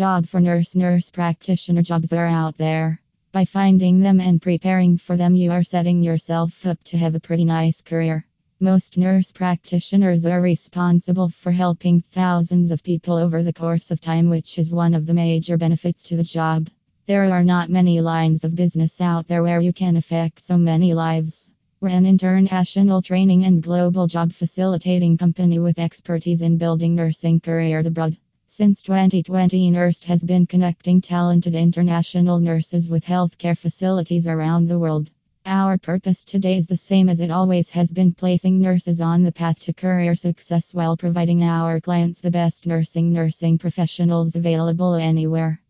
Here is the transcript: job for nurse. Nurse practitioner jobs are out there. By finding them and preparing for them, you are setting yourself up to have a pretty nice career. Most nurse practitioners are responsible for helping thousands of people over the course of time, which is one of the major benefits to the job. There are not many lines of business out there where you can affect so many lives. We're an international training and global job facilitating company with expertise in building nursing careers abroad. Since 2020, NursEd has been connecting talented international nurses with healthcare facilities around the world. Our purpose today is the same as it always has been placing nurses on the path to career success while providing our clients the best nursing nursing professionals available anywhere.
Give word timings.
job 0.00 0.26
for 0.26 0.40
nurse. 0.40 0.74
Nurse 0.74 1.10
practitioner 1.10 1.82
jobs 1.82 2.10
are 2.14 2.26
out 2.26 2.56
there. 2.56 2.98
By 3.32 3.44
finding 3.44 4.00
them 4.00 4.18
and 4.18 4.40
preparing 4.40 4.96
for 4.96 5.14
them, 5.14 5.34
you 5.34 5.50
are 5.50 5.62
setting 5.62 6.02
yourself 6.02 6.64
up 6.64 6.82
to 6.84 6.96
have 6.96 7.14
a 7.14 7.20
pretty 7.20 7.44
nice 7.44 7.82
career. 7.82 8.24
Most 8.60 8.96
nurse 8.96 9.30
practitioners 9.30 10.24
are 10.24 10.40
responsible 10.40 11.28
for 11.28 11.52
helping 11.52 12.00
thousands 12.00 12.70
of 12.70 12.82
people 12.82 13.16
over 13.16 13.42
the 13.42 13.52
course 13.52 13.90
of 13.90 14.00
time, 14.00 14.30
which 14.30 14.58
is 14.58 14.72
one 14.72 14.94
of 14.94 15.04
the 15.04 15.12
major 15.12 15.58
benefits 15.58 16.02
to 16.04 16.16
the 16.16 16.24
job. 16.24 16.70
There 17.04 17.30
are 17.30 17.44
not 17.44 17.68
many 17.68 18.00
lines 18.00 18.42
of 18.42 18.56
business 18.56 19.02
out 19.02 19.28
there 19.28 19.42
where 19.42 19.60
you 19.60 19.74
can 19.74 19.98
affect 19.98 20.42
so 20.42 20.56
many 20.56 20.94
lives. 20.94 21.50
We're 21.82 21.90
an 21.90 22.06
international 22.06 23.02
training 23.02 23.44
and 23.44 23.62
global 23.62 24.06
job 24.06 24.32
facilitating 24.32 25.18
company 25.18 25.58
with 25.58 25.78
expertise 25.78 26.40
in 26.40 26.56
building 26.56 26.94
nursing 26.94 27.40
careers 27.40 27.84
abroad. 27.84 28.16
Since 28.52 28.82
2020, 28.82 29.70
NursEd 29.70 30.06
has 30.06 30.24
been 30.24 30.44
connecting 30.44 31.00
talented 31.00 31.54
international 31.54 32.40
nurses 32.40 32.90
with 32.90 33.04
healthcare 33.04 33.56
facilities 33.56 34.26
around 34.26 34.66
the 34.66 34.76
world. 34.76 35.08
Our 35.46 35.78
purpose 35.78 36.24
today 36.24 36.56
is 36.56 36.66
the 36.66 36.76
same 36.76 37.08
as 37.08 37.20
it 37.20 37.30
always 37.30 37.70
has 37.70 37.92
been 37.92 38.12
placing 38.12 38.60
nurses 38.60 39.00
on 39.00 39.22
the 39.22 39.30
path 39.30 39.60
to 39.60 39.72
career 39.72 40.16
success 40.16 40.74
while 40.74 40.96
providing 40.96 41.44
our 41.44 41.80
clients 41.80 42.22
the 42.22 42.32
best 42.32 42.66
nursing 42.66 43.12
nursing 43.12 43.56
professionals 43.56 44.34
available 44.34 44.96
anywhere. 44.96 45.60